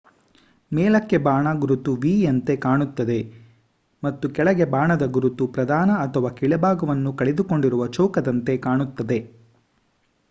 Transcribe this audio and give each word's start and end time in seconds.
ಮೇಲಕ್ಕೆ 0.71 1.17
ಬಾಣ 1.17 1.47
ಗುರುತು 1.53 1.91
v 1.95 2.13
ಯಂತೆ 2.21 2.55
ಕಾಣುತ್ತದೆ 2.57 3.19
ಮತ್ತು 4.03 4.29
ಕೆಳಗೆ 4.29 4.65
ಬಾಣದ 4.65 5.07
ಗುರುತು 5.11 5.47
ಪ್ರಧಾನ 5.47 5.91
ಅಥವಾ 6.01 6.29
ಕೆಳಭಾಗವನ್ನು 6.31 7.13
ಕಳೆದುಕೊಂಡಿರುವ 7.13 7.87
ಚೌಕದಂತೆ 7.89 8.57
ಕಾಣುತ್ತದೆ 8.57 9.19